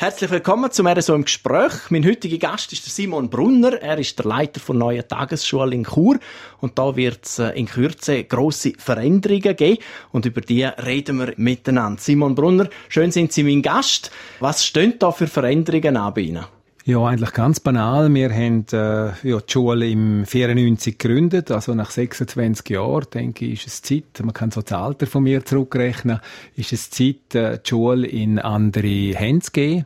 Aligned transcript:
Herzlich 0.00 0.30
willkommen 0.30 0.70
zu 0.70 0.84
mir 0.84 1.02
so 1.02 1.12
im 1.12 1.24
Gespräch. 1.24 1.72
Mein 1.90 2.06
heutiger 2.06 2.38
Gast 2.38 2.72
ist 2.72 2.86
der 2.86 2.92
Simon 2.92 3.28
Brunner. 3.28 3.82
Er 3.82 3.98
ist 3.98 4.16
der 4.16 4.26
Leiter 4.26 4.60
der 4.64 4.74
neuen 4.76 5.08
Tagesschule 5.08 5.74
in 5.74 5.82
Chur. 5.82 6.20
Und 6.60 6.78
da 6.78 6.94
wird 6.94 7.26
es 7.26 7.40
äh, 7.40 7.48
in 7.58 7.66
Kürze 7.66 8.22
grosse 8.22 8.74
Veränderungen 8.78 9.56
geben. 9.56 9.82
Und 10.12 10.24
über 10.24 10.40
die 10.40 10.62
reden 10.62 11.18
wir 11.18 11.34
miteinander. 11.36 12.00
Simon 12.00 12.36
Brunner, 12.36 12.68
schön 12.88 13.10
sind 13.10 13.32
Sie 13.32 13.42
mein 13.42 13.60
Gast. 13.60 14.12
Was 14.38 14.64
stehen 14.64 15.00
da 15.00 15.10
für 15.10 15.26
Veränderungen 15.26 15.96
an 15.96 16.14
bei 16.14 16.20
Ihnen? 16.20 16.57
Ja, 16.88 17.04
eigentlich 17.04 17.34
ganz 17.34 17.60
banal. 17.60 18.14
Wir 18.14 18.30
haben 18.30 18.64
äh, 18.72 19.28
ja, 19.28 19.40
die 19.40 19.52
Schule 19.52 19.90
im 19.90 20.24
94 20.24 20.96
gegründet, 20.96 21.50
also 21.50 21.74
nach 21.74 21.90
26 21.90 22.70
Jahren, 22.70 23.04
denke 23.12 23.44
ich, 23.44 23.66
ist 23.66 23.66
es 23.66 23.82
Zeit, 23.82 24.04
man 24.22 24.32
kann 24.32 24.50
so 24.50 24.62
das 24.62 24.72
Alter 24.72 25.06
von 25.06 25.24
mir 25.24 25.44
zurückrechnen, 25.44 26.20
ist 26.56 26.72
es 26.72 26.88
Zeit, 26.88 27.34
äh, 27.34 27.58
die 27.58 27.68
Schule 27.68 28.06
in 28.06 28.38
andere 28.38 29.14
Hände 29.14 29.44
zu 29.44 29.52
geben. 29.52 29.84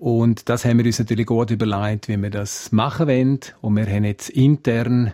Und 0.00 0.48
das 0.48 0.64
haben 0.64 0.78
wir 0.78 0.84
uns 0.86 0.98
natürlich 0.98 1.26
gut 1.26 1.52
überlegt, 1.52 2.08
wie 2.08 2.20
wir 2.20 2.30
das 2.30 2.72
machen 2.72 3.06
wollen. 3.06 3.38
Und 3.60 3.76
wir 3.76 3.86
haben 3.86 4.02
jetzt 4.02 4.28
intern 4.28 5.12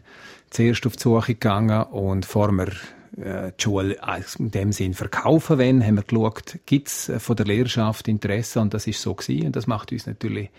zuerst 0.48 0.86
auf 0.86 0.96
die 0.96 1.02
Suche 1.02 1.34
gegangen 1.34 1.82
und 1.82 2.24
vor 2.24 2.52
wir 2.52 2.72
äh, 3.22 3.52
die 3.58 3.62
Schule 3.62 3.96
in 4.38 4.50
dem 4.50 4.72
Sinn 4.72 4.94
verkaufen 4.94 5.58
wollen, 5.58 5.84
haben 5.84 5.96
wir 5.96 6.02
geschaut, 6.02 6.58
gibt 6.66 6.88
es 6.88 7.08
äh, 7.08 7.18
von 7.18 7.36
der 7.36 7.46
Lehrerschaft 7.46 8.08
Interesse 8.08 8.60
und 8.60 8.74
das 8.74 8.86
ist 8.86 9.02
so 9.02 9.14
gewesen. 9.14 9.46
Und 9.46 9.56
das 9.56 9.66
macht 9.66 9.92
uns 9.92 10.06
natürlich 10.06 10.50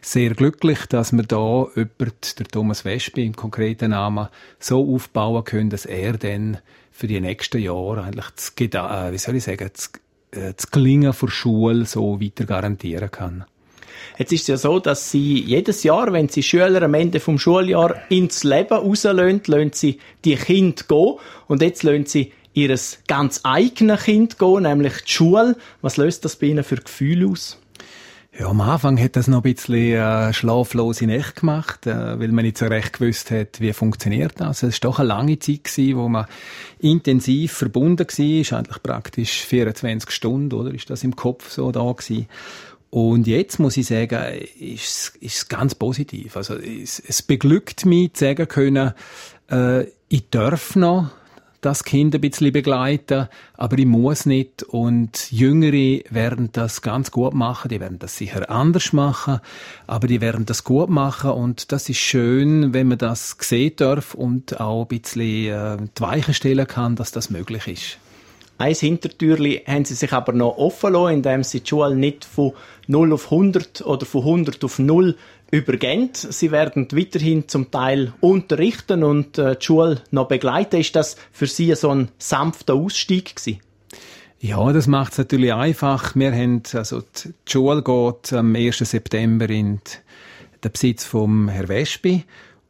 sehr 0.00 0.30
glücklich, 0.34 0.86
dass 0.86 1.12
wir 1.12 1.24
da 1.24 1.66
jemand, 1.74 2.38
der 2.38 2.46
Thomas 2.46 2.84
Wespe 2.84 3.22
im 3.22 3.36
konkreten 3.36 3.90
Namen, 3.90 4.28
so 4.58 4.94
aufbauen 4.94 5.44
können, 5.44 5.70
dass 5.70 5.86
er 5.86 6.14
dann 6.14 6.58
für 6.90 7.06
die 7.06 7.20
nächsten 7.20 7.58
Jahre 7.58 8.02
eigentlich 8.02 8.26
das, 8.34 8.52
äh, 8.58 9.12
wie 9.12 9.18
soll 9.18 9.36
ich 9.36 9.44
sagen, 9.44 9.70
das, 9.72 9.92
das 10.30 10.70
Gelingen 10.70 11.14
der 11.18 11.28
Schule 11.28 11.86
so 11.86 12.20
weiter 12.20 12.44
garantieren 12.44 13.10
kann. 13.10 13.44
Jetzt 14.18 14.32
ist 14.32 14.42
es 14.42 14.46
ja 14.48 14.56
so, 14.56 14.78
dass 14.78 15.10
sie 15.10 15.40
jedes 15.40 15.82
Jahr, 15.82 16.12
wenn 16.12 16.28
sie 16.28 16.42
Schüler 16.42 16.82
am 16.82 16.94
Ende 16.94 17.20
vom 17.20 17.38
Schuljahr 17.38 17.94
ins 18.08 18.44
Leben 18.44 18.74
rauslösen, 18.74 19.42
lassen 19.46 19.70
sie 19.72 19.98
die 20.24 20.36
Kinder 20.36 20.82
gehen. 20.88 21.14
Und 21.46 21.62
jetzt 21.62 21.82
lassen 21.82 22.06
sie 22.06 22.32
ihr 22.54 22.76
ganz 23.06 23.40
eigenes 23.44 24.04
Kind 24.04 24.38
gehen, 24.38 24.62
nämlich 24.62 25.02
die 25.04 25.12
Schule. 25.12 25.56
Was 25.80 25.96
löst 25.96 26.24
das 26.24 26.36
bei 26.36 26.46
ihnen 26.48 26.64
für 26.64 26.76
Gefühle 26.76 27.28
aus? 27.28 27.58
Ja, 28.38 28.46
am 28.46 28.60
Anfang 28.60 29.00
hat 29.00 29.16
das 29.16 29.26
noch 29.26 29.42
ein 29.44 29.54
bisschen 29.54 29.94
äh, 29.94 30.32
schlaflose 30.32 31.06
Nächte 31.06 31.40
gemacht, 31.40 31.88
äh, 31.88 32.20
weil 32.20 32.28
man 32.28 32.44
nicht 32.44 32.58
so 32.58 32.66
recht 32.66 32.92
gewusst 32.92 33.32
hat, 33.32 33.60
wie 33.60 33.72
funktioniert 33.72 34.34
das. 34.36 34.62
Es 34.62 34.74
war 34.74 34.90
doch 34.90 34.98
eine 35.00 35.08
lange 35.08 35.40
Zeit, 35.40 35.64
gewesen, 35.64 35.96
wo 35.96 36.08
man 36.08 36.26
intensiv 36.78 37.52
verbunden 37.52 38.06
war, 38.06 38.58
eigentlich 38.58 38.82
praktisch 38.82 39.42
24 39.42 40.12
Stunden, 40.12 40.54
oder? 40.54 40.72
Ist 40.72 40.88
das 40.88 41.02
im 41.02 41.16
Kopf 41.16 41.50
so 41.50 41.72
da 41.72 41.90
gewesen? 41.90 42.28
Und 42.90 43.26
jetzt 43.26 43.58
muss 43.58 43.76
ich 43.76 43.86
sagen, 43.86 44.40
ist 44.58 45.18
es 45.20 45.48
ganz 45.48 45.74
positiv. 45.74 46.36
Also 46.36 46.54
es, 46.54 47.00
es 47.00 47.22
beglückt 47.22 47.84
mich, 47.84 48.14
zu 48.14 48.24
sagen 48.24 48.48
können, 48.48 48.92
äh, 49.50 49.84
ich 50.08 50.30
darf 50.30 50.74
noch 50.74 51.10
das 51.60 51.82
Kind 51.84 52.14
ein 52.14 52.20
bisschen 52.20 52.52
begleiten, 52.52 53.28
aber 53.54 53.78
ich 53.78 53.86
muss 53.86 54.26
nicht. 54.26 54.62
Und 54.62 55.30
Jüngere 55.32 56.02
werden 56.10 56.50
das 56.52 56.82
ganz 56.82 57.10
gut 57.10 57.34
machen. 57.34 57.68
Die 57.68 57.80
werden 57.80 57.98
das 57.98 58.16
sicher 58.16 58.48
anders 58.48 58.92
machen, 58.92 59.40
aber 59.86 60.06
die 60.06 60.20
werden 60.20 60.46
das 60.46 60.64
gut 60.64 60.88
machen. 60.88 61.30
Und 61.30 61.72
das 61.72 61.88
ist 61.88 61.98
schön, 61.98 62.72
wenn 62.72 62.88
man 62.88 62.98
das 62.98 63.36
sehen 63.40 63.74
darf 63.76 64.14
und 64.14 64.60
auch 64.60 64.82
ein 64.82 64.88
bisschen 64.88 65.52
äh, 65.52 65.76
die 65.96 66.00
Weichen 66.00 66.34
stellen 66.34 66.66
kann, 66.66 66.96
dass 66.96 67.12
das 67.12 67.28
möglich 67.28 67.66
ist. 67.66 67.98
Ein 68.58 68.74
Hintertürli 68.74 69.62
haben 69.66 69.84
sie 69.84 69.94
sich 69.94 70.12
aber 70.12 70.32
noch 70.32 70.58
offen 70.58 70.92
lassen, 70.92 71.14
indem 71.14 71.44
sie 71.44 71.60
die 71.60 71.68
Schule 71.68 71.94
nicht 71.94 72.24
von 72.24 72.52
0 72.88 73.12
auf 73.12 73.30
100 73.30 73.86
oder 73.86 74.04
von 74.04 74.22
100 74.22 74.64
auf 74.64 74.80
0 74.80 75.16
übergehen. 75.52 76.10
Sie 76.12 76.50
werden 76.50 76.88
weiterhin 76.90 77.46
zum 77.46 77.70
Teil 77.70 78.12
unterrichten 78.20 79.04
und 79.04 79.38
äh, 79.38 79.56
die 79.56 79.64
Schule 79.64 80.02
noch 80.10 80.26
begleiten. 80.26 80.80
Ist 80.80 80.96
das 80.96 81.16
für 81.30 81.46
Sie 81.46 81.72
so 81.76 81.90
ein 81.90 82.08
sanfter 82.18 82.74
Ausstieg 82.74 83.36
gewesen? 83.36 83.60
Ja, 84.40 84.72
das 84.72 84.88
macht 84.88 85.12
es 85.12 85.18
natürlich 85.18 85.54
einfach. 85.54 86.16
Wir 86.16 86.32
haben, 86.32 86.62
also 86.74 87.00
die 87.00 87.34
Schule 87.48 87.82
geht 87.82 88.32
am 88.32 88.56
1. 88.56 88.78
September 88.78 89.48
in 89.48 89.80
den 90.64 90.72
Besitz 90.72 91.04
vom 91.04 91.48
Herr 91.48 91.68
Wespi 91.68 92.24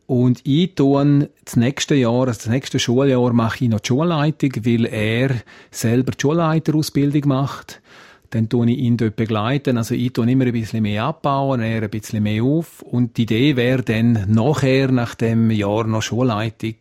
und 0.09 0.41
ich 0.45 0.75
tue 0.75 1.29
das 1.45 1.57
nächste 1.57 1.95
Jahr, 1.95 2.29
also 2.29 2.39
das 2.39 2.47
nächste 2.47 2.79
Schuljahr 2.79 3.31
mache 3.35 3.65
ich 3.65 3.71
noch 3.71 3.81
die 3.81 3.89
Schulleitung, 3.89 4.53
weil 4.65 4.87
er 4.87 5.35
selber 5.71 6.13
die 6.13 6.23
Schulleiterausbildung 6.23 7.29
macht. 7.29 7.83
Dann 8.31 8.49
tue 8.49 8.71
ich 8.71 8.79
ihn 8.79 8.97
dort 8.97 9.17
begleiten. 9.17 9.77
Also 9.77 9.95
ich 9.95 10.15
tue 10.15 10.31
immer 10.31 10.47
ein 10.47 10.53
bisschen 10.53 10.83
mehr 10.83 11.05
abbauen, 11.05 11.61
er 11.61 11.83
ein 11.83 11.91
bisschen 11.91 12.23
mehr 12.23 12.43
auf. 12.43 12.81
Und 12.81 13.19
die 13.19 13.25
Idee 13.25 13.57
wäre 13.57 13.83
dann 13.83 14.25
nachher, 14.33 14.91
nach 14.91 15.15
dem 15.15 15.51
Jahr 15.51 15.87
noch 15.87 16.01
Schulleitung, 16.01 16.77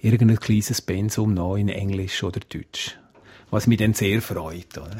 irgendein 0.00 0.40
kleines 0.40 0.82
Pensum 0.82 1.34
noch 1.34 1.54
in 1.54 1.68
Englisch 1.68 2.24
oder 2.24 2.40
Deutsch. 2.40 2.98
Was 3.52 3.68
mich 3.68 3.78
dann 3.78 3.94
sehr 3.94 4.20
freut. 4.20 4.76
Oder? 4.76 4.96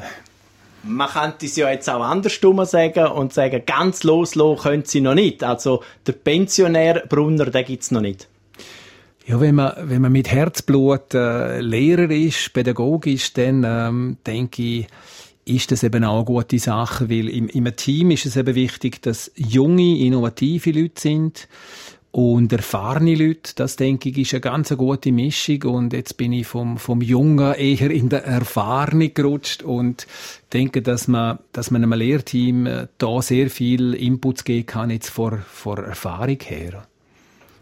Man 0.83 1.09
könnte 1.09 1.45
es 1.45 1.55
ja 1.55 1.69
jetzt 1.69 1.89
auch 1.89 2.03
andersrum 2.03 2.63
sagen 2.65 3.07
und 3.07 3.33
sagen, 3.33 3.63
ganz 3.65 4.03
loslassen 4.03 4.61
können 4.61 4.85
sie 4.85 5.01
noch 5.01 5.15
nicht. 5.15 5.43
Also 5.43 5.83
der 6.05 6.13
Pensionär 6.13 7.03
Brunner, 7.07 7.45
den 7.45 7.65
gibt's 7.65 7.91
noch 7.91 8.01
nicht. 8.01 8.27
Ja, 9.25 9.39
wenn 9.39 9.55
man, 9.55 9.73
wenn 9.77 10.01
man 10.01 10.11
mit 10.11 10.29
Herzblut 10.29 11.13
äh, 11.13 11.61
Lehrer 11.61 12.11
ist, 12.11 12.51
pädagogisch, 12.51 13.31
dann 13.33 13.63
ähm, 13.65 14.17
denke 14.27 14.61
ich, 14.61 14.87
ist 15.45 15.71
das 15.71 15.83
eben 15.83 16.03
auch 16.03 16.17
eine 16.17 16.25
gute 16.25 16.59
Sache, 16.59 17.09
weil 17.09 17.29
im, 17.29 17.47
im 17.47 17.75
Team 17.75 18.11
ist 18.11 18.25
es 18.25 18.35
eben 18.35 18.55
wichtig, 18.55 19.01
dass 19.01 19.31
junge, 19.35 19.97
innovative 19.99 20.71
Leute 20.71 20.99
sind, 20.99 21.47
und 22.15 22.53
erfahrene 22.53 23.15
Leute, 23.15 23.53
das 23.55 23.75
denke 23.75 24.09
ich, 24.09 24.19
ist 24.19 24.33
eine 24.35 24.41
ganz 24.41 24.69
gute 24.77 25.11
Mischung. 25.11 25.63
Und 25.63 25.93
jetzt 25.93 26.15
bin 26.15 26.31
ich 26.31 26.45
vom, 26.45 26.77
vom 26.77 27.01
Jungen 27.01 27.55
eher 27.55 27.89
in 27.89 28.09
der 28.09 28.23
Erfahrung 28.23 29.11
gerutscht 29.15 29.63
und 29.63 30.05
denke, 30.53 30.83
dass 30.83 31.07
man, 31.07 31.39
dass 31.53 31.71
man 31.71 31.83
einem 31.83 31.93
Lehrteam 31.93 32.67
äh, 32.67 32.87
da 32.99 33.19
sehr 33.23 33.49
viel 33.49 33.95
Inputs 33.95 34.43
geben 34.43 34.67
kann, 34.67 34.91
jetzt 34.91 35.09
vor, 35.09 35.39
vor 35.39 35.79
Erfahrung 35.79 36.37
her. 36.43 36.87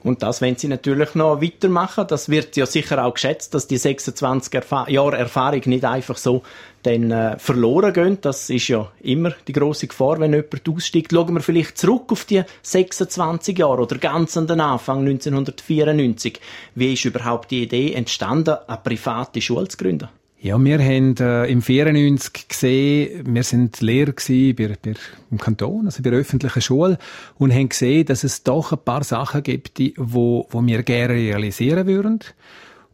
Und 0.04 0.24
das 0.24 0.42
wenn 0.42 0.56
Sie 0.56 0.68
natürlich 0.68 1.14
noch 1.14 1.42
weitermachen. 1.42 2.08
Das 2.08 2.30
wird 2.30 2.56
ja 2.58 2.66
sicher 2.66 3.06
auch 3.06 3.14
geschätzt, 3.14 3.54
dass 3.54 3.68
die 3.68 3.78
26 3.78 4.54
Erfa 4.54 4.90
Jahre 4.90 5.18
Erfahrung 5.18 5.62
nicht 5.66 5.86
einfach 5.86 6.18
so 6.18 6.42
dann 6.84 7.12
äh, 7.12 7.38
verloren 7.38 7.94
gehen. 7.94 8.18
Das 8.22 8.50
ist 8.50 8.68
ja 8.68 8.92
immer 9.02 9.34
die 9.48 9.54
große 9.54 9.88
Gefahr, 9.88 10.20
wenn 10.20 10.34
jemand 10.34 10.68
aussteigt. 10.68 11.12
Schauen 11.14 11.36
wir 11.36 11.42
vielleicht 11.42 11.78
zurück 11.78 12.12
auf 12.12 12.26
die 12.26 12.44
26 12.64 13.58
Jahre 13.60 13.84
oder 13.84 13.98
ganz 13.98 14.36
an 14.38 14.48
den 14.48 14.60
Anfang 14.60 15.00
1994. 15.02 16.40
Wie 16.74 16.94
ist 16.94 17.06
überhaupt 17.06 17.52
die 17.52 17.64
Idee 17.64 17.94
entstanden, 17.94 18.58
eine 18.68 18.80
private 18.84 19.40
Schule 19.40 19.68
zu 19.68 19.78
gründen? 19.78 20.10
Ja, 20.44 20.58
wir 20.58 20.80
haben 20.80 21.16
äh, 21.18 21.46
im 21.52 21.62
94 21.62 22.48
gesehen, 22.48 23.36
wir 23.36 23.44
sind 23.44 23.80
Lehrer 23.80 24.14
bei, 24.14 24.76
bei, 24.82 24.94
im 25.30 25.38
Kanton, 25.38 25.86
also 25.86 26.02
bei 26.02 26.10
der 26.10 26.18
öffentlichen 26.18 26.64
Schule, 26.64 26.98
und 27.38 27.54
haben 27.54 27.70
gesehen, 27.70 28.08
dass 28.08 28.24
es 28.24 28.42
doch 28.42 28.72
ein 28.72 28.84
paar 28.84 29.04
Sachen 29.04 29.44
gibt, 29.44 29.78
die, 29.78 29.94
wo, 29.98 30.48
wo 30.50 30.66
wir 30.66 30.82
gerne 30.82 31.14
realisieren 31.14 31.86
würden. 31.86 32.22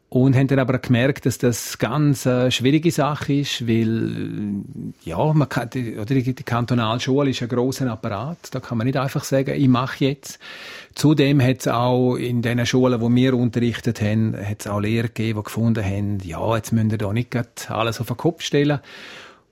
Und 0.10 0.38
haben 0.38 0.48
dann 0.48 0.60
aber 0.60 0.80
gemerkt, 0.80 1.26
dass 1.26 1.38
das 1.38 1.78
ganz 1.80 2.26
eine 2.26 2.50
schwierige 2.50 2.92
Sache 2.92 3.34
ist, 3.34 3.68
weil, 3.68 4.64
ja, 5.04 5.34
man 5.34 5.50
kann, 5.50 5.70
die, 5.70 5.96
die 6.06 6.44
Kantonalschule 6.44 7.32
ist 7.32 7.42
ein 7.42 7.50
grosser 7.50 7.92
Apparat. 7.92 8.38
Da 8.52 8.62
kann 8.62 8.78
man 8.78 8.88
nicht 8.88 8.96
einfach 8.96 9.26
sagen, 9.26 9.54
ich 9.54 9.68
mache 9.68 10.06
jetzt. 10.06 10.40
Zudem 10.96 11.42
hat 11.42 11.60
es 11.60 11.68
auch 11.68 12.16
in 12.16 12.42
den 12.42 12.66
Schulen, 12.66 13.02
wo 13.02 13.14
wir 13.14 13.34
unterrichtet 13.34 14.02
haben, 14.02 14.34
hat 14.34 14.62
es 14.62 14.68
auch 14.68 14.80
Lehrer 14.80 15.08
gegeben, 15.08 15.40
die 15.40 15.44
gefunden 15.44 15.84
haben, 15.84 16.20
ja, 16.24 16.56
jetzt 16.56 16.72
müssen 16.72 16.90
wir 16.92 16.98
da 16.98 17.12
nicht 17.12 17.36
alles 17.70 18.00
auf 18.00 18.08
den 18.08 18.16
Kopf 18.18 18.44
stellen. 18.44 18.80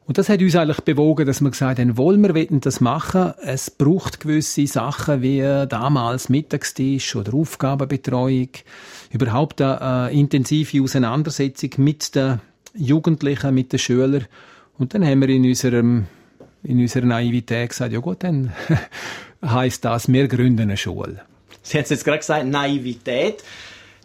Und 0.07 0.19
das 0.19 0.29
hat 0.29 0.39
uns 0.39 0.55
eigentlich 0.55 0.81
bewogen, 0.81 1.25
dass 1.25 1.41
wir 1.41 1.49
gesagt 1.49 1.79
haben, 1.79 1.97
wollen 1.97 2.23
wir 2.23 2.59
das 2.59 2.79
machen. 2.79 3.33
Es 3.41 3.71
braucht 3.71 4.19
gewisse 4.19 4.67
Sachen 4.67 5.23
wie 5.23 5.41
damals 5.67 6.29
Mittagstisch 6.29 7.15
oder 7.15 7.33
Aufgabenbetreuung, 7.33 8.49
überhaupt 9.15 9.61
eine 9.61 10.09
äh, 10.11 10.19
intensive 10.19 10.81
Auseinandersetzung 10.81 11.71
mit 11.77 12.15
den 12.15 12.41
Jugendlichen, 12.73 13.53
mit 13.53 13.71
den 13.71 13.79
Schülern. 13.79 14.25
Und 14.77 14.93
dann 14.93 15.05
haben 15.05 15.21
wir 15.21 15.29
in 15.29 15.45
unserem 15.45 16.07
in 16.63 16.79
unserer 16.79 17.05
Naivität 17.05 17.69
gesagt, 17.69 17.93
ja 17.93 17.99
gut, 17.99 18.23
dann 18.23 18.51
heißt 19.45 19.85
das, 19.85 20.11
wir 20.11 20.27
gründen 20.27 20.63
eine 20.63 20.77
Schule. 20.77 21.21
Sie 21.61 21.77
haben 21.77 21.83
es 21.83 21.89
jetzt 21.91 22.05
gerade 22.05 22.19
gesagt, 22.19 22.47
Naivität. 22.47 23.43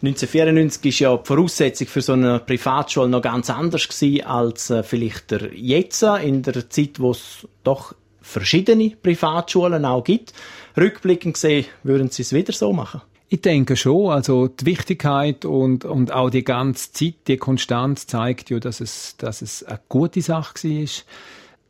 1994 0.02 1.02
war 1.02 1.10
ja 1.10 1.16
die 1.18 1.26
Voraussetzung 1.26 1.86
für 1.86 2.00
so 2.00 2.14
eine 2.14 2.38
Privatschule 2.38 3.08
noch 3.08 3.20
ganz 3.20 3.50
anders 3.50 3.86
gewesen 3.86 4.24
als 4.24 4.70
äh, 4.70 4.82
vielleicht 4.82 5.30
der 5.30 5.54
jetzt 5.54 6.02
in 6.02 6.42
der 6.42 6.70
Zeit, 6.70 7.00
wo 7.00 7.10
es 7.10 7.46
doch 7.64 7.94
verschiedene 8.30 8.90
Privatschulen 9.02 9.84
auch 9.84 10.04
gibt. 10.04 10.32
Rückblickend 10.76 11.34
gesehen, 11.34 11.66
würden 11.82 12.10
Sie 12.10 12.22
es 12.22 12.32
wieder 12.32 12.52
so 12.52 12.72
machen? 12.72 13.02
Ich 13.28 13.42
denke 13.42 13.76
schon. 13.76 14.10
Also 14.10 14.48
die 14.48 14.66
Wichtigkeit 14.66 15.44
und, 15.44 15.84
und 15.84 16.12
auch 16.12 16.30
die 16.30 16.42
ganze 16.42 16.92
Zeit, 16.92 17.14
die 17.28 17.36
Konstanz 17.36 18.06
zeigt 18.06 18.50
ja, 18.50 18.58
dass 18.58 18.80
es, 18.80 19.16
dass 19.18 19.40
es 19.40 19.62
eine 19.62 19.80
gute 19.88 20.20
Sache 20.20 20.54
war. 20.64 20.70
Ich, 20.70 21.04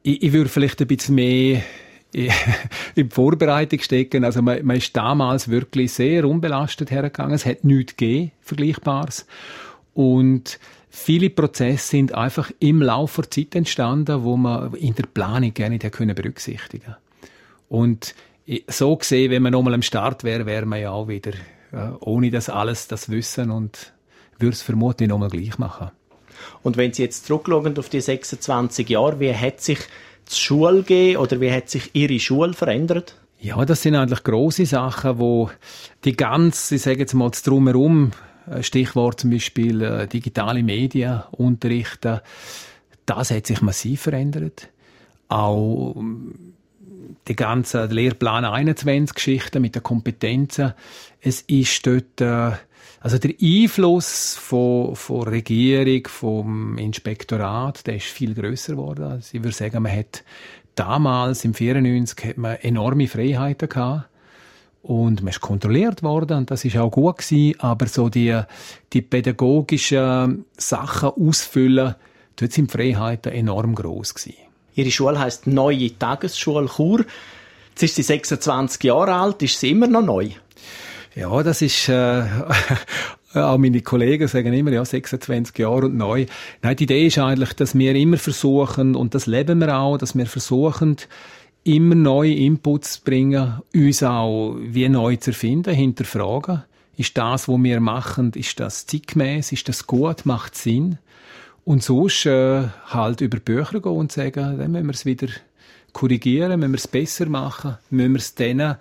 ich 0.03 0.33
würde 0.33 0.49
vielleicht 0.49 0.81
ein 0.81 0.87
bisschen 0.87 1.17
mehr 1.17 1.63
in 2.13 2.31
die 2.97 3.05
Vorbereitung 3.11 3.81
stecken. 3.81 4.25
Also 4.25 4.41
man, 4.41 4.65
man 4.65 4.79
ist 4.79 4.97
damals 4.97 5.51
wirklich 5.51 5.93
sehr 5.93 6.25
unbelastet 6.25 6.91
hergegangen. 6.91 7.35
Es 7.35 7.45
hat 7.45 7.63
nichts 7.63 7.95
gegeben, 7.97 8.33
Vergleichbares. 8.41 9.27
Und 9.93 10.59
viele 10.91 11.31
Prozesse 11.31 11.87
sind 11.87 12.15
einfach 12.15 12.51
im 12.59 12.83
Laufe 12.83 13.23
der 13.23 13.31
Zeit 13.31 13.55
entstanden, 13.55 14.25
wo 14.25 14.37
man 14.37 14.75
in 14.75 14.95
der 14.95 15.05
Planung 15.05 15.55
gerne 15.55 15.77
nicht 15.77 15.93
können 15.93 16.15
berücksichtigen 16.15 16.97
Und 17.69 18.15
so 18.69 18.97
gesehen, 18.97 19.31
wenn 19.31 19.43
man 19.43 19.53
nochmal 19.53 19.75
am 19.75 19.83
Start 19.83 20.25
wäre, 20.25 20.45
wäre 20.45 20.67
man 20.67 20.81
ja 20.81 20.91
auch 20.91 21.09
wieder 21.09 21.33
äh, 21.73 21.91
ohne 22.01 22.31
das 22.31 22.49
alles, 22.49 22.89
das 22.89 23.09
Wissen 23.09 23.51
und 23.51 23.93
würde 24.39 24.55
es 24.55 24.63
vermutlich 24.63 25.09
nochmal 25.09 25.31
gleich 25.31 25.59
machen. 25.59 25.91
Und 26.63 26.77
wenn 26.77 26.93
Sie 26.93 27.03
jetzt 27.03 27.27
zurückschauen 27.27 27.79
auf 27.79 27.89
die 27.89 28.01
26 28.01 28.89
Jahre, 28.89 29.21
wie 29.21 29.35
hat 29.35 29.61
sich 29.61 29.79
die 30.31 30.35
Schule 30.35 30.79
gegeben 30.79 31.19
oder 31.19 31.41
wie 31.41 31.53
hat 31.53 31.69
sich 31.69 31.91
Ihre 31.95 32.19
Schule 32.19 32.55
verändert? 32.55 33.15
Ja, 33.41 33.65
das 33.65 33.83
sind 33.83 33.95
eigentlich 33.95 34.23
große 34.23 34.67
Sachen, 34.67 35.19
wo 35.19 35.51
die 36.05 36.17
ganze, 36.17 36.75
ich 36.75 36.83
sage 36.83 36.99
jetzt 36.99 37.15
mal, 37.15 37.31
das 37.31 37.43
Drumherum, 37.43 38.11
Stichwort 38.61 39.21
zum 39.21 39.31
Beispiel 39.31 39.83
äh, 39.83 40.07
digitale 40.07 40.63
Medien 40.63 41.23
unterrichten, 41.33 42.21
das 43.07 43.31
hat 43.31 43.47
sich 43.47 43.61
massiv 43.61 44.03
verändert. 44.03 44.69
Auch 45.29 45.95
ähm, 45.97 46.55
die 47.29 47.37
ganze 47.37 47.87
Lehrplan 47.87 48.45
21 48.45 49.15
Geschichte 49.15 49.61
mit 49.61 49.75
den 49.75 49.83
Kompetenzen. 49.83 50.75
Es 51.21 51.43
ist 51.43 51.87
dort, 51.87 52.21
äh, 52.21 52.53
also 53.01 53.19
der 53.19 53.35
Einfluss 53.41 54.37
von, 54.37 54.95
von 54.97 55.23
Regierung, 55.29 56.07
vom 56.07 56.79
Inspektorat, 56.79 57.87
der 57.87 57.97
ist 57.97 58.07
viel 58.07 58.35
größer 58.35 58.75
geworden. 58.75 59.05
Also 59.05 59.37
ich 59.37 59.43
würde 59.43 59.57
sagen, 59.57 59.83
man 59.83 59.97
hat 59.97 60.25
damals 60.75 61.45
im 61.45 61.55
94 61.55 62.25
hat 62.25 62.37
man 62.39 62.57
enorme 62.57 63.09
Freiheiten 63.09 63.69
gehabt 63.69 64.10
und 64.91 65.23
man 65.23 65.29
ist 65.29 65.41
kontrolliert 65.41 66.03
worden 66.03 66.39
und 66.39 66.51
das 66.51 66.65
ist 66.65 66.77
auch 66.77 66.91
gut 66.91 67.19
gewesen, 67.19 67.61
aber 67.61 67.87
so 67.87 68.09
die, 68.09 68.41
die 68.93 69.03
pädagogischen 69.03 70.47
Sachen 70.57 71.11
ausfüllen, 71.11 71.95
dort 72.35 72.53
sind 72.53 72.75
die 72.75 72.77
Freiheiten 72.77 73.31
enorm 73.31 73.77
groß 73.77 74.15
gewesen. 74.15 74.35
Ihre 74.75 74.91
Schule 74.91 75.21
heißt 75.21 75.47
Neue 75.47 75.97
Tagesschule 75.97 76.67
Chur. 76.67 77.05
Jetzt 77.71 77.85
ist 77.85 77.95
sie 77.95 78.03
26 78.03 78.83
Jahre 78.83 79.15
alt, 79.15 79.41
ist 79.45 79.61
sie 79.61 79.71
immer 79.71 79.87
noch 79.87 80.03
neu? 80.03 80.31
Ja, 81.15 81.41
das 81.45 81.63
ist 81.63 81.89
äh, 81.89 82.25
auch 83.35 83.59
meine 83.59 83.83
Kollegen 83.83 84.27
sagen 84.27 84.53
immer, 84.53 84.73
ja, 84.73 84.85
26 84.85 85.57
Jahre 85.57 85.87
und 85.87 85.97
neu. 85.97 86.27
Nein, 86.63 86.75
die 86.75 86.85
Idee 86.85 87.07
ist 87.07 87.19
eigentlich, 87.19 87.53
dass 87.53 87.79
wir 87.79 87.95
immer 87.95 88.17
versuchen, 88.17 88.97
und 88.97 89.15
das 89.15 89.27
leben 89.27 89.61
wir 89.61 89.79
auch, 89.79 89.99
dass 89.99 90.17
wir 90.17 90.27
versuchen, 90.27 90.97
immer 91.77 91.95
neue 91.95 92.35
Inputs 92.35 92.99
bringen, 92.99 93.61
uns 93.75 94.03
auch 94.03 94.57
wie 94.61 94.89
neu 94.89 95.17
zu 95.17 95.31
erfinden, 95.31 95.75
hinterfragen. 95.75 96.65
Ist 96.97 97.17
das, 97.17 97.49
was 97.49 97.63
wir 97.63 97.81
machen, 97.81 98.33
ist 98.35 98.61
das 98.61 98.87
zeitgemäß, 98.87 99.53
ist 99.53 99.69
das 99.69 99.87
gut, 99.87 100.27
macht 100.27 100.55
Sinn? 100.55 100.99
Und 101.65 101.83
sonst 101.83 102.27
äh, 102.27 102.65
halt 102.87 103.21
über 103.21 103.39
Bücher 103.39 103.81
gehen 103.81 103.93
und 103.93 104.13
sagen, 104.13 104.59
dann 104.59 104.73
müssen 104.73 104.87
wir 104.87 104.95
es 104.95 105.07
wieder 105.07 105.29
korrigieren, 105.93 106.59
müssen 106.61 106.73
wir 106.73 106.79
es 106.79 106.89
besser 106.89 107.27
machen, 107.27 107.77
müssen 107.91 108.13
wir 108.13 108.19
es 108.19 108.35
denen... 108.35 108.77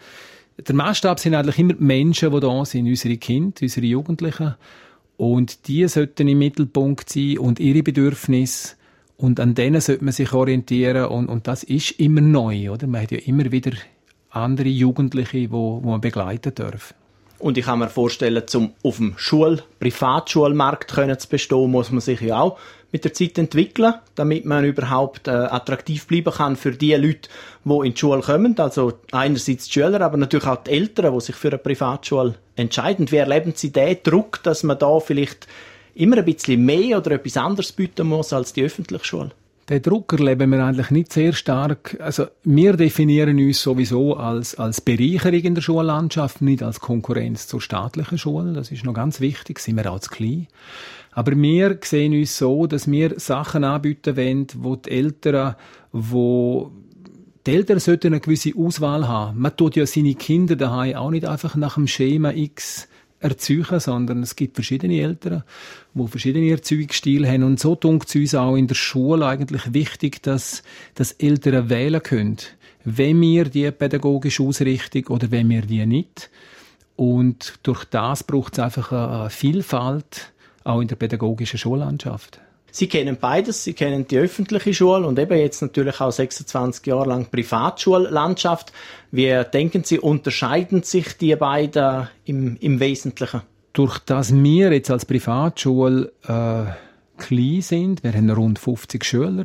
Der 0.67 0.75
Maßstab 0.75 1.21
sind 1.21 1.35
eigentlich 1.35 1.57
immer 1.57 1.73
die 1.73 1.83
Menschen, 1.83 2.31
die 2.31 2.39
da 2.41 2.65
sind, 2.65 2.87
unsere 2.87 3.15
Kinder, 3.15 3.55
unsere 3.61 3.85
Jugendlichen. 3.85 4.55
Und 5.15 5.69
die 5.69 5.87
sollten 5.87 6.27
im 6.27 6.39
Mittelpunkt 6.39 7.09
sein 7.09 7.37
und 7.37 7.61
ihre 7.61 7.81
Bedürfnisse. 7.81 8.75
Und 9.19 9.41
an 9.41 9.53
denen 9.53 9.81
sollte 9.81 10.05
man 10.05 10.13
sich 10.13 10.31
orientieren. 10.31 11.05
Und, 11.05 11.27
und 11.27 11.45
das 11.45 11.63
ist 11.63 11.91
immer 11.99 12.21
neu, 12.21 12.71
oder? 12.71 12.87
Man 12.87 13.01
hat 13.01 13.11
ja 13.11 13.17
immer 13.17 13.51
wieder 13.51 13.71
andere 14.29 14.69
Jugendliche, 14.69 15.37
die, 15.37 15.51
wo 15.51 15.81
man 15.81 15.99
begleiten 15.99 16.55
darf. 16.55 16.93
Und 17.37 17.57
ich 17.57 17.65
kann 17.65 17.79
mir 17.79 17.89
vorstellen, 17.89 18.43
um 18.55 18.71
auf 18.81 18.95
dem 18.95 19.15
Schul-, 19.17 19.61
Privatschulmarkt 19.81 20.91
zu 20.91 21.29
bestehen, 21.29 21.69
muss 21.69 21.91
man 21.91 21.99
sich 21.99 22.21
ja 22.21 22.39
auch 22.39 22.59
mit 22.93 23.03
der 23.03 23.13
Zeit 23.13 23.37
entwickeln, 23.37 23.95
damit 24.15 24.45
man 24.45 24.63
überhaupt 24.63 25.27
äh, 25.27 25.31
attraktiv 25.31 26.07
bleiben 26.07 26.33
kann 26.33 26.55
für 26.55 26.71
die 26.71 26.95
Leute, 26.95 27.29
die 27.65 27.87
in 27.87 27.93
die 27.93 27.99
Schule 27.99 28.21
kommen. 28.21 28.57
Also 28.57 28.93
einerseits 29.11 29.65
die 29.65 29.73
Schüler, 29.73 29.99
aber 29.99 30.15
natürlich 30.15 30.47
auch 30.47 30.63
die 30.63 30.71
Eltern, 30.71 31.13
die 31.13 31.21
sich 31.21 31.35
für 31.35 31.49
eine 31.49 31.57
Privatschule 31.57 32.35
entscheiden. 32.55 33.11
Wie 33.11 33.17
erleben 33.17 33.51
Sie 33.53 33.71
den 33.71 33.97
Druck, 34.01 34.41
dass 34.43 34.63
man 34.63 34.79
da 34.79 34.99
vielleicht 35.01 35.47
immer 35.95 36.17
ein 36.17 36.25
bisschen 36.25 36.65
mehr 36.65 36.97
oder 36.97 37.11
etwas 37.11 37.37
anderes 37.37 37.71
bieten 37.71 38.07
muss 38.07 38.33
als 38.33 38.53
die 38.53 38.63
öffentliche 38.63 39.05
Schule? 39.05 39.31
Den 39.69 39.83
Druck 39.83 40.13
erleben 40.13 40.51
wir 40.51 40.65
eigentlich 40.65 40.89
nicht 40.89 41.13
sehr 41.13 41.31
stark. 41.31 41.95
Also 41.99 42.25
wir 42.43 42.75
definieren 42.75 43.37
uns 43.37 43.61
sowieso 43.61 44.15
als, 44.15 44.55
als 44.55 44.81
Bereicherung 44.81 45.41
in 45.41 45.53
der 45.53 45.61
Schullandschaft, 45.61 46.41
nicht 46.41 46.63
als 46.63 46.79
Konkurrenz 46.79 47.47
zur 47.47 47.61
staatlichen 47.61 48.17
Schule. 48.17 48.53
Das 48.53 48.71
ist 48.71 48.83
noch 48.83 48.95
ganz 48.95 49.21
wichtig, 49.21 49.59
sind 49.59 49.75
wir 49.75 49.91
als 49.91 50.09
klein. 50.09 50.47
Aber 51.11 51.35
wir 51.35 51.77
sehen 51.83 52.13
uns 52.13 52.35
so, 52.35 52.65
dass 52.65 52.89
wir 52.89 53.19
Sachen 53.19 53.63
anbieten 53.63 54.17
wollen, 54.17 54.47
wo 54.55 54.75
die 54.75 54.89
Eltern, 54.89 55.55
wo 55.91 56.71
die 57.45 57.51
Eltern 57.51 57.79
sollten 57.79 58.07
eine 58.07 58.21
gewisse 58.21 58.53
Auswahl 58.57 59.07
haben. 59.07 59.39
Man 59.39 59.55
tut 59.55 59.75
ja 59.75 59.85
seine 59.85 60.15
Kinder 60.15 60.55
daheim 60.55 60.95
auch 60.95 61.11
nicht 61.11 61.25
einfach 61.25 61.55
nach 61.55 61.75
dem 61.75 61.85
Schema 61.85 62.31
X 62.31 62.87
erzeugen, 63.19 63.79
sondern 63.79 64.23
es 64.23 64.35
gibt 64.35 64.55
verschiedene 64.55 65.01
Eltern, 65.01 65.43
die 65.93 66.07
verschiedene 66.07 66.49
Erzeugungsstile 66.49 67.27
haben. 67.27 67.43
Und 67.43 67.59
so 67.59 67.75
tut 67.75 68.07
es 68.07 68.15
uns 68.15 68.35
auch 68.35 68.55
in 68.55 68.67
der 68.67 68.75
Schule 68.75 69.25
eigentlich 69.25 69.73
wichtig, 69.73 70.23
dass, 70.23 70.63
dass 70.95 71.11
Eltern 71.13 71.69
wählen 71.69 72.01
können, 72.01 72.37
wenn 72.85 73.19
wir 73.21 73.45
die 73.45 73.69
pädagogische 73.71 74.43
Ausrichtung 74.43 75.07
oder 75.07 75.31
wenn 75.31 75.49
wir 75.49 75.61
die 75.61 75.85
nicht. 75.85 76.29
Und 76.95 77.59
durch 77.63 77.85
das 77.85 78.23
braucht 78.23 78.53
es 78.53 78.59
einfach 78.59 78.91
eine 78.91 79.29
Vielfalt, 79.29 80.33
auch 80.63 80.81
in 80.81 80.87
der 80.87 80.95
pädagogischen 80.95 81.57
Schullandschaft. 81.57 82.41
Sie 82.71 82.87
kennen 82.87 83.17
beides. 83.19 83.63
Sie 83.63 83.73
kennen 83.73 84.07
die 84.07 84.17
öffentliche 84.17 84.73
Schule 84.73 85.05
und 85.07 85.17
eben 85.19 85.37
jetzt 85.37 85.61
natürlich 85.61 85.99
auch 86.01 86.11
26 86.11 86.85
Jahre 86.85 87.09
lang 87.09 87.27
Privatschullandschaft. 87.29 88.71
Wie 89.11 89.43
denken 89.53 89.83
Sie, 89.83 89.99
unterscheiden 89.99 90.83
sich 90.83 91.17
die 91.17 91.35
beiden 91.35 92.07
im, 92.25 92.57
im 92.59 92.79
Wesentlichen? 92.79 93.41
Durch 93.73 93.99
das 93.99 94.33
wir 94.33 94.71
jetzt 94.73 94.91
als 94.91 95.05
Privatschule 95.05 96.11
äh, 96.23 96.71
klein 97.17 97.61
sind, 97.61 98.03
wir 98.03 98.13
haben 98.13 98.29
rund 98.29 98.59
50 98.59 99.05
Schüler, 99.05 99.43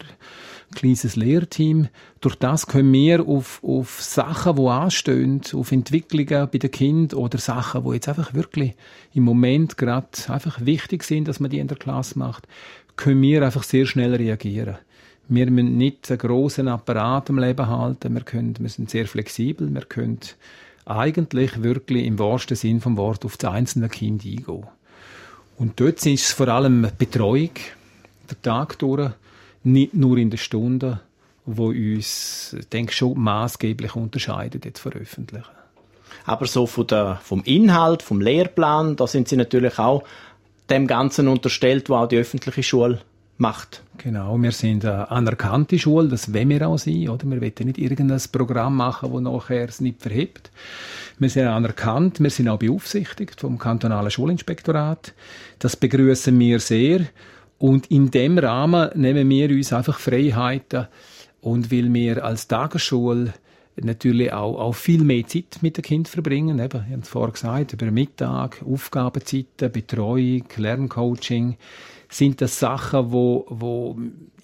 kleines 0.75 1.17
Lehrteam. 1.17 1.89
Durch 2.21 2.35
das 2.37 2.67
können 2.67 2.93
wir 2.93 3.27
auf, 3.27 3.63
auf 3.63 4.01
Sachen, 4.03 4.57
die 4.57 4.67
anstehen, 4.67 5.43
auf 5.53 5.73
Entwicklungen 5.73 6.49
bei 6.51 6.59
den 6.59 6.71
Kindern 6.71 7.19
oder 7.19 7.39
Sachen, 7.39 7.85
die 7.85 7.95
jetzt 7.95 8.09
einfach 8.09 8.35
wirklich 8.35 8.75
im 9.13 9.25
Moment 9.25 9.77
gerade 9.77 10.09
einfach 10.29 10.65
wichtig 10.65 11.05
sind, 11.05 11.29
dass 11.29 11.41
man 11.41 11.51
die 11.51 11.59
in 11.59 11.69
der 11.69 11.77
Klasse 11.77 12.19
macht, 12.19 12.47
können 12.97 13.23
wir 13.23 13.43
einfach 13.43 13.63
sehr 13.63 13.87
schnell 13.87 14.15
reagieren. 14.15 14.79
Wir 15.29 15.51
müssen 15.51 15.77
nicht 15.79 16.11
einen 16.11 16.19
grossen 16.19 16.69
Apparat 16.69 17.31
am 17.31 17.39
Leben 17.39 17.67
halten. 17.67 18.15
Wir, 18.15 18.23
können, 18.23 18.55
wir 18.59 18.69
sind 18.69 18.91
sehr 18.91 19.07
flexibel. 19.07 19.73
Wir 19.73 19.83
können 19.83 20.21
eigentlich 20.87 21.63
wirklich 21.63 22.05
im 22.05 22.19
wahrsten 22.19 22.57
Sinn 22.57 22.81
vom 22.81 22.97
Wort 22.97 23.25
auf 23.25 23.37
das 23.37 23.51
einzelne 23.51 23.89
Kind 23.89 24.25
eingehen. 24.25 24.67
Und 25.57 25.81
dort 25.81 26.05
ist 26.05 26.27
es 26.27 26.33
vor 26.33 26.49
allem 26.49 26.89
Betreuung, 26.99 27.51
der 28.29 28.43
Tag 28.43 28.79
durch, 28.79 29.13
nicht 29.63 29.95
nur 29.95 30.19
in 30.19 30.31
den 30.31 30.39
Stunden, 30.39 31.01
wo 31.47 31.69
uns, 31.69 32.57
denke 32.73 32.91
ich, 32.91 32.97
schon 32.97 33.19
maßgeblich 33.19 33.97
unterscheidet 33.97 34.65
jetzt 34.65 34.81
veröffentlichen. 34.81 35.45
Aber 36.27 36.47
so 36.47 36.67
von 36.67 36.87
der, 36.87 37.21
vom 37.23 37.43
Inhalt, 37.45 38.03
vom 38.03 38.21
Lehrplan, 38.21 38.97
da 38.97 39.07
sind 39.07 39.29
Sie 39.29 39.37
natürlich 39.37 39.79
auch 39.79 40.05
dem 40.71 40.87
Ganzen 40.87 41.29
unterstellt, 41.29 41.91
was 41.91 42.05
auch 42.05 42.09
die 42.09 42.19
öffentliche 42.19 42.63
Schule 42.63 43.01
macht. 43.37 43.83
Genau, 43.99 44.39
wir 44.39 44.53
sind 44.53 44.85
eine 44.85 45.11
anerkannte 45.11 45.79
Schule, 45.79 46.09
das 46.09 46.33
wollen 46.33 46.51
wir 46.51 46.69
auch 46.69 46.79
sein, 46.79 47.09
oder? 47.09 47.25
Wir 47.27 47.41
wollen 47.41 47.53
nicht 47.65 47.79
irgendein 47.79 48.21
Programm 48.31 48.77
machen, 48.77 49.13
das 49.13 49.23
nachher 49.23 49.69
es 49.69 49.81
nicht 49.81 50.03
verhebt. 50.03 50.51
Wir 51.19 51.29
sind 51.31 51.47
anerkannt, 51.47 52.21
wir 52.21 52.31
sind 52.31 52.49
auch 52.49 52.59
beaufsichtigt 52.59 53.41
vom 53.41 53.59
kantonalen 53.59 54.11
Schulinspektorat. 54.11 55.15
Das 55.59 55.77
begrüßen 55.77 56.39
wir 56.39 56.61
sehr. 56.61 57.07
Und 57.59 57.91
in 57.91 58.11
dem 58.11 58.39
Rahmen 58.39 58.91
nehmen 58.95 59.29
wir 59.29 59.51
uns 59.51 59.73
einfach 59.73 59.99
Freiheiten 59.99 60.89
und 61.41 61.71
weil 61.71 61.93
wir 61.93 62.25
als 62.25 62.49
Tagesschule 62.49 63.33
natürlich 63.77 64.33
auch, 64.33 64.59
auch 64.59 64.75
viel 64.75 65.03
mehr 65.03 65.27
Zeit 65.27 65.59
mit 65.61 65.77
dem 65.77 65.83
Kind 65.83 66.09
verbringen. 66.09 66.59
Eben, 66.59 66.85
ich 66.87 66.93
habe 66.93 67.03
es 67.03 67.09
vorher 67.09 67.33
gesagt, 67.33 67.73
über 67.73 67.91
Mittag, 67.91 68.63
Aufgabenzeiten, 68.65 69.73
Betreuung, 69.73 70.45
Lerncoaching, 70.57 71.57
sind 72.15 72.41
das 72.41 72.59
Sachen, 72.59 73.13
wo, 73.13 73.47
wo 73.49 73.97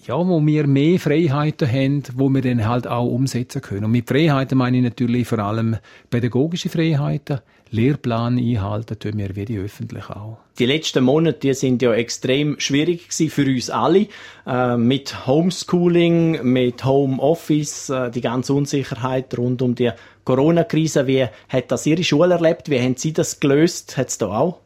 ja, 0.05 0.15
wo 0.15 0.45
wir 0.45 0.67
mehr 0.67 0.99
Freiheiten 0.99 1.71
haben, 1.71 2.03
wo 2.15 2.29
wir 2.29 2.41
dann 2.41 2.67
halt 2.67 2.87
auch 2.87 3.05
umsetzen 3.05 3.61
können. 3.61 3.85
Und 3.85 3.91
mit 3.91 4.07
Freiheiten 4.07 4.57
meine 4.57 4.77
ich 4.77 4.83
natürlich 4.83 5.27
vor 5.27 5.39
allem 5.39 5.77
pädagogische 6.09 6.69
Freiheiten, 6.69 7.39
Lehrplan 7.73 8.37
einhalten 8.37 8.99
tun 8.99 9.17
wir 9.17 9.33
wie 9.35 9.45
die 9.45 9.57
öffentlich 9.57 10.09
auch. 10.09 10.37
Die 10.59 10.65
letzten 10.65 11.05
Monate 11.05 11.39
die 11.39 11.53
sind 11.53 11.81
ja 11.81 11.93
extrem 11.93 12.59
schwierig 12.59 13.13
für 13.13 13.45
uns 13.45 13.69
alle. 13.69 14.07
Äh, 14.45 14.75
mit 14.75 15.25
Homeschooling, 15.25 16.43
mit 16.43 16.83
Homeoffice, 16.83 17.89
äh, 17.89 18.11
die 18.11 18.19
ganze 18.19 18.53
Unsicherheit 18.53 19.37
rund 19.37 19.61
um 19.61 19.75
die 19.75 19.91
Corona-Krise. 20.25 21.07
Wie 21.07 21.25
hat 21.47 21.71
das 21.71 21.85
Ihre 21.85 22.03
Schule 22.03 22.33
erlebt? 22.33 22.69
Wie 22.69 22.79
haben 22.79 22.97
Sie 22.97 23.13
das 23.13 23.39
gelöst? 23.39 23.95
Hat 23.95 24.09
es 24.09 24.17
da 24.17 24.27
auch 24.27 24.59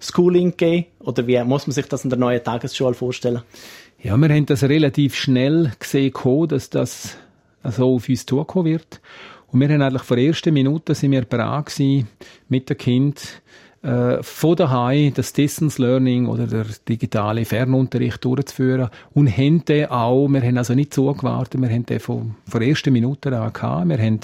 Homeschooling 0.00 0.56
gegeben? 0.56 0.86
Oder 1.00 1.26
wie 1.26 1.42
muss 1.44 1.66
man 1.66 1.74
sich 1.74 1.86
das 1.86 2.04
in 2.04 2.10
der 2.10 2.18
neuen 2.18 2.42
Tagesschule 2.42 2.94
vorstellen? 2.94 3.42
Ja, 4.02 4.16
wir 4.16 4.28
haben 4.28 4.46
das 4.46 4.62
relativ 4.62 5.14
schnell 5.14 5.72
gesehen, 5.78 6.12
dass 6.48 6.70
das 6.70 7.16
so 7.64 7.94
auf 7.94 8.08
uns 8.08 8.26
zukommen 8.26 8.66
wird. 8.66 9.00
Und 9.48 9.60
wir 9.60 9.68
haben 9.68 9.82
eigentlich 9.82 10.02
von 10.02 10.16
der 10.16 10.26
ersten 10.26 10.54
Minute 10.54 10.94
sind 10.94 11.12
wir 11.12 11.24
bereit 11.24 11.72
mit 12.48 12.68
dem 12.68 12.76
Kind 12.76 13.42
äh, 13.82 14.22
von 14.22 14.56
daheim 14.56 15.14
das 15.14 15.32
Distance 15.32 15.80
Learning 15.80 16.26
oder 16.26 16.46
der 16.46 16.66
digitale 16.88 17.44
Fernunterricht 17.44 18.24
durchzuführen 18.24 18.90
und 19.14 19.30
haben 19.30 19.64
den 19.64 19.86
auch, 19.86 20.28
wir 20.28 20.42
haben 20.42 20.58
also 20.58 20.74
nicht 20.74 20.92
zugewartet, 20.92 21.60
wir 21.60 21.70
haben 21.70 21.86
den 21.86 22.00
von, 22.00 22.34
von 22.48 22.60
der 22.60 22.68
ersten 22.68 22.92
Minute 22.92 23.36
an 23.36 23.52
gehabt. 23.52 23.88
Wir 23.88 23.98
haben 23.98 24.20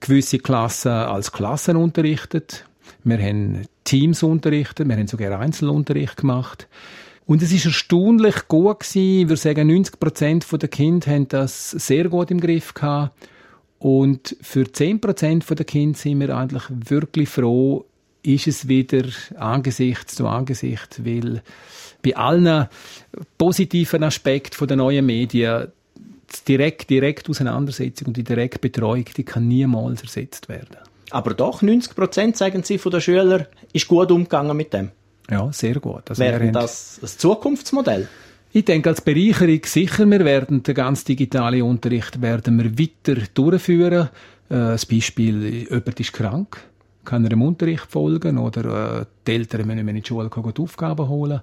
gewisse 0.00 0.38
Klassen 0.38 0.92
als 0.92 1.32
Klassen 1.32 1.76
unterrichtet. 1.76 2.66
Wir 3.04 3.18
haben 3.18 3.66
Teams 3.84 4.22
unterrichtet, 4.22 4.88
wir 4.88 4.96
haben 4.96 5.06
sogar 5.06 5.38
Einzelunterricht 5.38 6.18
gemacht. 6.18 6.68
Und 7.26 7.42
es 7.42 7.52
ist 7.52 7.66
erstaunlich 7.66 8.48
gut 8.48 8.80
gewesen. 8.80 9.28
Würde 9.28 9.40
sagen, 9.40 9.68
90 9.68 10.00
Prozent 10.00 10.46
der 10.50 10.68
Kinder 10.68 11.10
haben 11.10 11.28
das 11.28 11.70
sehr 11.70 12.08
gut 12.08 12.30
im 12.30 12.40
Griff 12.40 12.74
gehabt. 12.74 13.14
Und 13.78 14.36
für 14.40 14.62
10% 14.62 15.54
der 15.54 15.66
Kinder 15.66 15.98
sind 15.98 16.20
wir 16.20 16.36
eigentlich 16.36 16.64
wirklich 16.68 17.28
froh, 17.28 17.84
ist 18.22 18.46
es 18.46 18.68
wieder 18.68 19.08
Angesicht 19.36 20.10
zu 20.10 20.28
Angesicht, 20.28 21.04
weil 21.04 21.42
bei 22.02 22.16
allen 22.16 22.68
positiven 23.38 24.04
Aspekten 24.04 24.66
der 24.68 24.76
neuen 24.76 25.04
Medien 25.04 25.68
die 26.32 26.44
direkt, 26.56 26.90
direkt 26.90 27.28
Auseinandersetzung 27.28 28.08
und 28.08 28.16
die 28.16 28.24
direkte 28.24 28.58
Betreuung, 28.58 29.04
die 29.16 29.24
kann 29.24 29.48
niemals 29.48 30.02
ersetzt 30.02 30.48
werden. 30.48 30.78
Aber 31.12 31.34
doch, 31.34 31.62
90 31.62 31.94
Prozent, 31.94 32.36
sagen 32.36 32.62
Sie, 32.62 32.78
von 32.78 32.92
den 32.92 33.00
Schülern, 33.00 33.46
ist 33.72 33.88
gut 33.88 34.10
umgegangen 34.10 34.56
mit 34.56 34.72
dem. 34.72 34.90
Ja, 35.30 35.52
sehr 35.52 35.74
gut. 35.74 36.08
Also 36.08 36.22
Wäre 36.22 36.50
das 36.50 36.98
ein 37.02 37.08
Zukunftsmodell? 37.08 38.08
Ich 38.54 38.64
denke, 38.66 38.90
als 38.90 39.00
Bereicherung 39.00 39.60
sicher, 39.64 40.04
wir 40.06 40.24
werden 40.24 40.62
den 40.62 40.74
ganz 40.74 41.04
digitalen 41.04 41.62
Unterricht 41.62 42.20
werden 42.20 42.58
wir 42.58 42.78
weiter 42.78 43.22
durchführen. 43.32 44.10
Äh, 44.48 44.54
das 44.54 44.84
Beispiel, 44.84 45.66
jemand 45.70 46.00
ist 46.00 46.12
krank, 46.12 46.60
kann 47.04 47.24
er 47.24 47.32
im 47.32 47.42
Unterricht 47.42 47.90
folgen 47.90 48.36
oder 48.36 49.00
äh, 49.00 49.04
die 49.26 49.32
Eltern 49.32 49.66
müssen 49.66 49.88
in 49.88 49.96
die 49.96 50.06
Schule 50.06 50.28
die 50.28 50.62
Aufgaben 50.62 51.08
holen. 51.08 51.40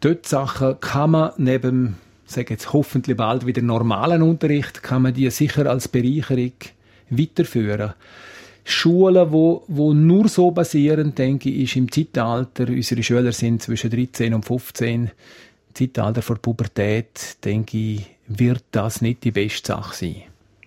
Dort 0.00 0.26
Sachen 0.26 0.80
kann 0.80 1.10
man 1.10 1.32
neben, 1.36 1.98
sage 2.24 2.54
jetzt 2.54 2.72
hoffentlich 2.72 3.16
bald 3.16 3.44
wieder 3.44 3.60
normalen 3.62 4.22
Unterricht, 4.22 4.82
kann 4.82 5.02
man 5.02 5.12
die 5.12 5.28
sicher 5.30 5.66
als 5.66 5.88
Bereicherung 5.88 6.52
weiterführen. 7.10 7.92
Schulen, 8.70 9.32
wo, 9.32 9.64
wo 9.68 9.94
nur 9.94 10.28
so 10.28 10.50
basieren, 10.50 11.14
denke 11.14 11.48
ich, 11.48 11.62
ist 11.62 11.76
im 11.76 11.90
Zeitalter, 11.90 12.68
unsere 12.68 13.02
Schüler 13.02 13.32
sind 13.32 13.62
zwischen 13.62 13.90
13 13.90 14.34
und 14.34 14.44
15, 14.44 15.10
Zeitalter 15.74 16.22
vor 16.22 16.36
Pubertät, 16.36 17.36
denke 17.44 17.78
ich, 17.78 18.06
wird 18.26 18.64
das 18.72 19.00
nicht 19.00 19.24
die 19.24 19.30
beste 19.30 19.72
Sache 19.72 19.96
sein. 19.96 20.16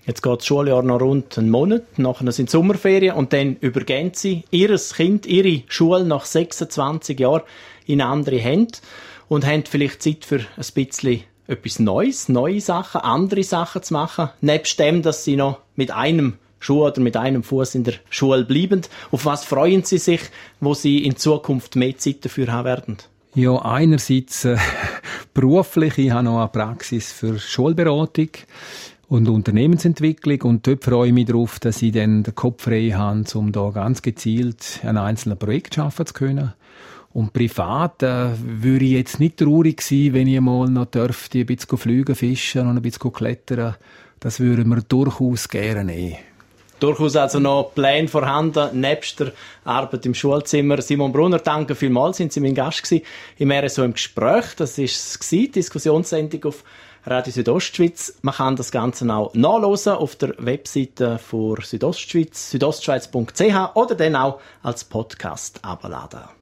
Jetzt 0.05 0.23
geht 0.23 0.39
das 0.39 0.45
Schuljahr 0.47 0.81
noch 0.81 0.99
rund 0.99 1.37
einen 1.37 1.51
Monat, 1.51 1.99
nachher 1.99 2.31
sind 2.31 2.49
Sommerferien 2.49 3.15
und 3.15 3.33
dann 3.33 3.55
übergehen 3.57 4.11
sie 4.13 4.43
ihr 4.49 4.75
Kind, 4.75 5.27
ihre 5.27 5.61
Schule 5.67 6.03
nach 6.03 6.25
26 6.25 7.19
Jahren 7.19 7.43
in 7.85 8.01
andere 8.01 8.39
Hände 8.39 8.79
und 9.27 9.45
haben 9.45 9.63
vielleicht 9.65 10.01
Zeit 10.01 10.25
für 10.25 10.39
ein 10.39 10.65
bisschen 10.73 11.23
etwas 11.45 11.79
Neues, 11.79 12.29
neue 12.29 12.61
Sachen, 12.61 13.01
andere 13.01 13.43
Sachen 13.43 13.83
zu 13.83 13.93
machen, 13.93 14.29
nebst 14.41 14.79
dem, 14.79 15.03
dass 15.03 15.23
sie 15.23 15.35
noch 15.35 15.59
mit 15.75 15.91
einem 15.91 16.37
Schuh 16.61 16.85
oder 16.85 17.01
mit 17.01 17.17
einem 17.17 17.43
Fuß 17.43 17.75
in 17.75 17.83
der 17.83 17.95
Schule 18.09 18.45
bleiben. 18.45 18.81
Auf 19.11 19.25
was 19.25 19.43
freuen 19.43 19.83
Sie 19.83 19.97
sich, 19.97 20.21
wo 20.59 20.73
Sie 20.73 20.99
in 20.99 21.17
Zukunft 21.17 21.75
mehr 21.75 21.97
Zeit 21.97 22.23
dafür 22.23 22.51
haben 22.51 22.65
werden? 22.65 22.97
Ja, 23.33 23.57
einerseits 23.57 24.45
äh, 24.45 24.57
beruflich. 25.33 25.97
Ich 25.97 26.11
habe 26.11 26.23
noch 26.23 26.39
eine 26.39 26.49
Praxis 26.49 27.11
für 27.11 27.39
Schulberatung 27.39 28.29
und 29.07 29.27
Unternehmensentwicklung 29.27 30.41
und 30.43 30.67
dort 30.67 30.83
freue 30.83 31.07
ich 31.07 31.13
mich 31.13 31.25
darauf, 31.25 31.59
dass 31.59 31.81
ich 31.81 31.91
dann 31.91 32.23
den 32.23 32.35
Kopf 32.35 32.63
frei 32.63 32.91
habe, 32.91 33.25
um 33.33 33.51
da 33.51 33.69
ganz 33.71 34.01
gezielt 34.01 34.81
ein 34.83 34.97
einzelnes 34.97 35.39
Projekt 35.39 35.75
schaffen 35.75 36.05
zu 36.05 36.13
können. 36.13 36.53
Und 37.13 37.33
privat 37.33 38.03
äh, 38.03 38.29
würde 38.39 38.85
ich 38.85 38.91
jetzt 38.91 39.19
nicht 39.19 39.37
traurig 39.37 39.81
sein, 39.81 40.13
wenn 40.13 40.27
ich 40.27 40.39
mal 40.39 40.69
noch 40.69 40.85
dürfte, 40.85 41.39
ein 41.39 41.45
bisschen 41.45 41.77
fliegen, 41.77 42.15
fischen 42.15 42.67
und 42.67 42.77
ein 42.77 42.81
bisschen 42.81 43.11
klettern. 43.11 43.75
Das 44.19 44.39
würde 44.39 44.63
mir 44.63 44.81
durchaus 44.81 45.49
gerne 45.49 45.83
nehmen 45.83 46.17
durchaus 46.81 47.15
also 47.15 47.39
noch 47.39 47.71
Pläne 47.75 48.07
vorhanden, 48.07 48.79
nebst 48.79 49.19
der 49.19 49.31
Arbeit 49.63 50.05
im 50.05 50.13
Schulzimmer. 50.13 50.81
Simon 50.81 51.11
Brunner, 51.11 51.39
danke 51.39 51.75
vielmals, 51.75 52.17
sind 52.17 52.33
Sie 52.33 52.39
mein 52.39 52.55
Gast 52.55 52.83
gewesen 52.83 53.05
im 53.37 53.51
RSO 53.51 53.83
im 53.83 53.93
Gespräch. 53.93 54.55
Das 54.57 54.77
war 54.77 54.85
es 54.85 55.19
Diskussionssendung 55.29 56.43
auf 56.45 56.63
Radio 57.05 57.31
Südostschweiz. 57.31 58.19
Man 58.21 58.35
kann 58.35 58.55
das 58.55 58.71
Ganze 58.71 59.11
auch 59.11 59.33
nachlesen 59.33 59.93
auf 59.93 60.15
der 60.15 60.35
Webseite 60.37 61.17
von 61.17 61.57
Südostschweiz, 61.61 62.51
südostschweiz.ch 62.51 63.75
oder 63.75 63.95
dann 63.95 64.15
auch 64.15 64.39
als 64.61 64.83
Podcast 64.83 65.63
abladen. 65.63 66.21